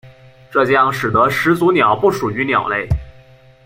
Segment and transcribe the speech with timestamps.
[0.49, 2.87] 这将使得始祖鸟不属于鸟类。